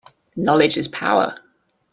[0.35, 1.35] Knowledge is power.